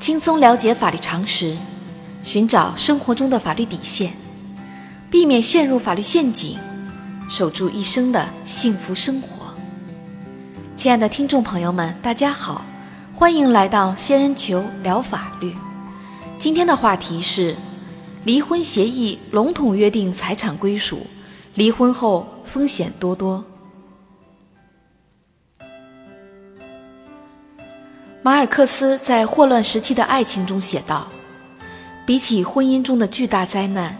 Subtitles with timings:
[0.00, 1.54] 轻松了解法律常识，
[2.22, 4.14] 寻找生活中的法律底线，
[5.10, 6.56] 避免陷入法律陷阱，
[7.28, 9.52] 守住一生的幸福生活。
[10.74, 12.64] 亲爱的听众朋友们，大家好，
[13.14, 15.54] 欢迎来到仙人球聊法律。
[16.38, 17.54] 今天的话题是：
[18.24, 21.06] 离婚协议笼统约定财产归属，
[21.56, 23.44] 离婚后风险多多。
[28.22, 31.08] 马尔克斯在《霍乱时期的爱情》中写道
[32.04, 33.96] ：“比起婚姻中的巨大灾难，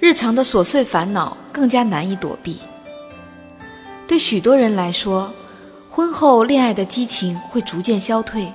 [0.00, 2.58] 日常的琐碎烦恼更加难以躲避。
[4.08, 5.32] 对许多人来说，
[5.88, 8.52] 婚后恋爱的激情会逐渐消退，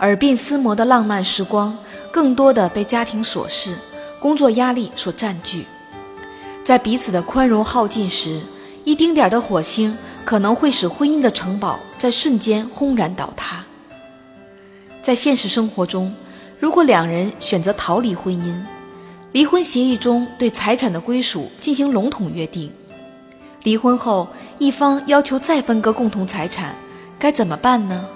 [0.00, 1.74] 耳鬓厮磨的浪漫时光
[2.10, 3.74] 更多的被家庭琐事、
[4.20, 5.64] 工作压力所占据。
[6.62, 8.38] 在彼此的宽容耗尽时，
[8.84, 9.96] 一丁点的火星
[10.26, 13.60] 可能会使婚姻的城堡在瞬间轰然倒塌。”
[15.02, 16.14] 在现实生活中，
[16.60, 18.56] 如果两人选择逃离婚姻，
[19.32, 22.72] 离婚协议中对财产的归属进行笼统约定，
[23.64, 26.74] 离婚后一方要求再分割共同财产，
[27.18, 28.06] 该怎么办呢？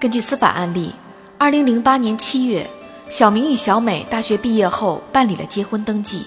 [0.00, 0.92] 根据司法案例，
[1.36, 2.66] 二零零八年七月，
[3.10, 6.24] 小明与小美大学毕业后办理了结婚登记，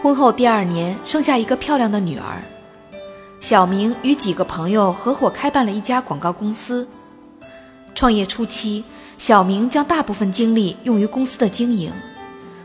[0.00, 2.40] 婚后第二年生下一个漂亮的女儿。
[3.44, 6.88] 小明与几个朋友合伙开办了一家广告公司。
[7.94, 8.82] 创业初期，
[9.18, 11.92] 小明将大部分精力用于公司的经营，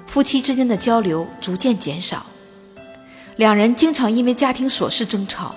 [0.08, 2.26] 夫妻之间的交流逐渐减少。
[3.36, 5.54] 两人经常因为家庭琐事争吵，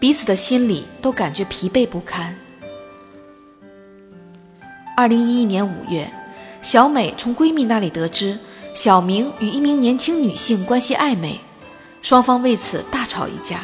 [0.00, 2.34] 彼此的心里都感觉疲惫不堪。
[4.96, 6.10] 二零一一年五月，
[6.62, 8.38] 小美从闺蜜那里得知
[8.72, 11.38] 小明与一名年轻女性关系暧昧，
[12.00, 13.60] 双方为此大吵一架。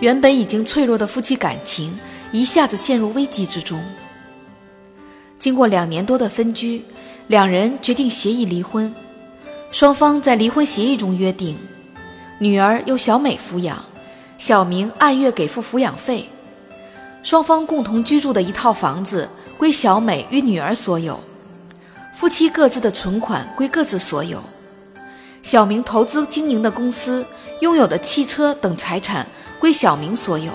[0.00, 1.98] 原本已经脆弱的夫妻感情
[2.32, 3.78] 一下子陷入危机之中。
[5.38, 6.82] 经过两年多的分居，
[7.28, 8.92] 两人决定协议离婚。
[9.70, 11.56] 双方在离婚协议中约定，
[12.38, 13.84] 女儿由小美抚养，
[14.38, 16.28] 小明按月给付抚养费。
[17.22, 19.28] 双方共同居住的一套房子
[19.58, 21.20] 归小美与女儿所有，
[22.14, 24.42] 夫妻各自的存款归各自所有。
[25.42, 27.24] 小明投资经营的公司
[27.60, 29.26] 拥有的汽车等财产。
[29.60, 30.50] 归小明所有。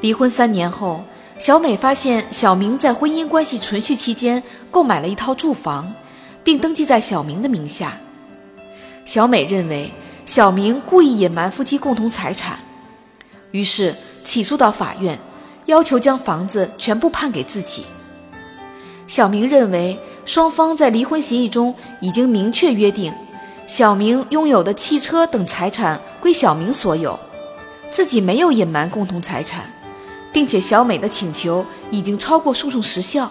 [0.00, 1.02] 离婚三年后，
[1.38, 5.92] 小美发现小明在婚姻关系存续期间购买了一套住房，
[6.44, 7.96] 并登记在小明的名下。
[9.04, 9.90] 小美认为
[10.24, 12.58] 小明故意隐瞒夫妻共同财产，
[13.50, 15.18] 于是起诉到法院，
[15.66, 17.84] 要求将房子全部判给自己。
[19.08, 23.12] 小明认为双方在离婚协议中已经明确约定，
[23.66, 27.18] 小明拥有的汽车等财产归小明所有。
[27.90, 29.64] 自己没有隐瞒共同财产，
[30.32, 33.30] 并且小美的请求已经超过诉讼时效。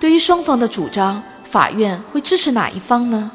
[0.00, 3.30] 对于双方的主张，法院会支持哪一方呢？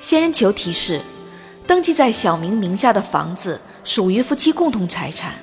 [0.00, 1.00] 仙人球提示：
[1.66, 5.34] 登记在小明名下的房子属于夫妻共同财产，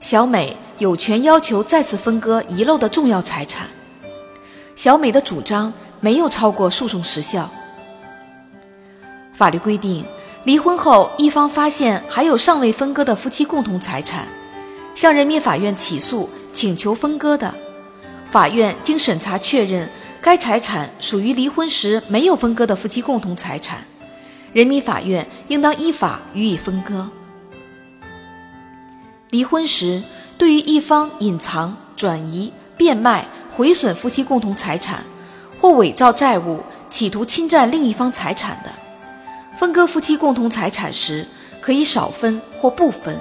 [0.00, 3.66] 小美有权要求再次分割遗漏的重要财产。
[4.74, 7.50] 小美的主张没有超过诉讼时效。
[9.32, 10.04] 法律规定，
[10.44, 14.26] 离婚后一方发现还有尚未分割的夫妻共同财产，
[14.94, 17.52] 向人民法院起诉请求分割的，
[18.30, 19.88] 法院经审查确认
[20.20, 23.78] 该财产属于离婚时没有分割的夫妻共同财产，
[24.52, 27.08] 人民法院应当依法予以分割。
[29.30, 30.02] 离婚时，
[30.36, 35.02] 对于一方隐藏、转移、变卖、毁损夫妻共同财产，
[35.58, 36.60] 或伪造债务，
[36.90, 38.70] 企图侵占另一方财产的，
[39.54, 41.26] 分割夫妻共同财产时，
[41.60, 43.16] 可以少分或不分。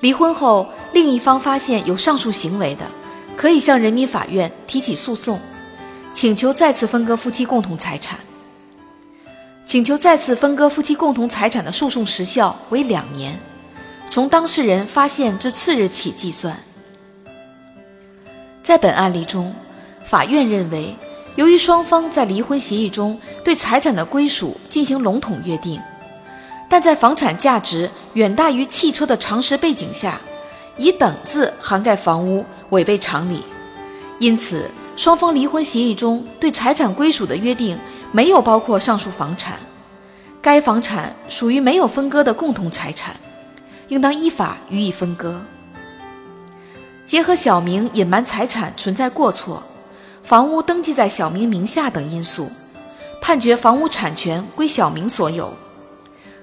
[0.00, 2.84] 离婚后，另一方发现有上述行为的，
[3.36, 5.40] 可以向人民法院提起诉讼，
[6.14, 8.18] 请求再次分割夫妻共同财产。
[9.66, 13.38] 请求再次分割夫妻共同财产的诉讼时效为两年，
[14.08, 16.56] 从当事人发现之次日起计算。
[18.62, 19.54] 在本案例中，
[20.04, 20.96] 法院认为。
[21.38, 25.80] 由于双方在离婚协议中对财产的归属进行笼统约定，
[26.68, 30.20] 但在房产价值远大于汽车的常识背景下，
[30.76, 33.44] 以等字涵盖房屋违背常理，
[34.18, 37.78] 因此双方离婚协议中对财产归属的约定
[38.10, 39.60] 没有包括上述房产，
[40.42, 43.14] 该房产属于没有分割的共同财产，
[43.86, 45.40] 应当依法予以分割。
[47.06, 49.62] 结合小明隐瞒财产存在过错。
[50.28, 52.52] 房屋登记在小明名下等因素，
[53.18, 55.50] 判决房屋产权归小明所有。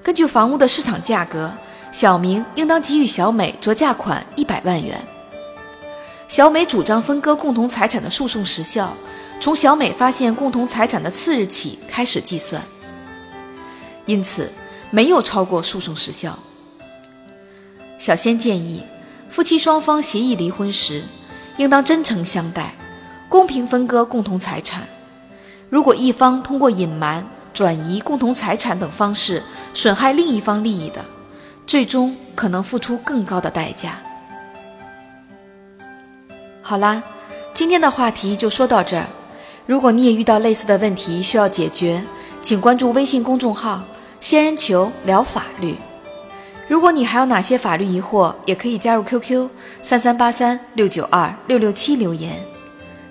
[0.01, 1.53] 根据房屋的市场价格，
[1.91, 4.99] 小明应当给予小美折价款一百万元。
[6.27, 8.91] 小美主张分割共同财产的诉讼时效，
[9.39, 12.59] 从小美发现共同财产的次日起开始计算，
[14.07, 14.51] 因此
[14.89, 16.39] 没有超过诉讼时效。
[17.99, 18.81] 小仙建议，
[19.29, 21.03] 夫妻双方协议离婚时，
[21.57, 22.73] 应当真诚相待，
[23.35, 24.83] 公平分割共同财产。
[25.69, 27.21] 如果一方通过隐瞒、
[27.53, 29.43] 转移共同财产等方式
[29.73, 31.03] 损害另一方利益的，
[31.67, 33.99] 最终可能付出更高的代价。
[36.61, 37.03] 好啦，
[37.53, 39.05] 今天的话题就说到这儿。
[39.65, 42.01] 如果你也遇到类似的问题需要解决，
[42.41, 43.83] 请关注微信公众号
[44.21, 45.75] “仙人球聊法律”。
[46.69, 49.49] 如果你还有哪些法律疑惑，也可以加入 QQ
[49.83, 52.41] 三三八三六九二六六七留言，